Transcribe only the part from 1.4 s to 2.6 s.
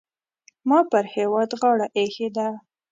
غاړه اېښې ده.